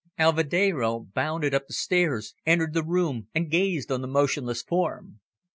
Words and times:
Alvedero 0.17 0.99
bounded 1.13 1.53
up 1.53 1.67
the 1.67 1.75
stairs, 1.75 2.33
entered 2.43 2.73
the 2.73 2.81
room, 2.81 3.27
and 3.35 3.51
gazed 3.51 3.91
on 3.91 4.01
the 4.01 4.07
motionless 4.07 4.63
form. 4.63 5.19